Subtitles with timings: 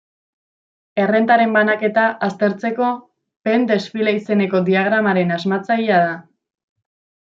[1.03, 2.89] Errentaren banaketa aztertzeko
[3.51, 6.15] Pen desfile izeneko diagramaren asmatzailea da.